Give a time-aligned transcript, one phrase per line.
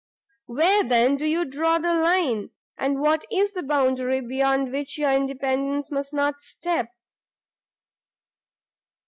[0.47, 2.49] "Where, then, do you draw the line?
[2.75, 6.89] and what is the boundary beyond which your independence must not step?"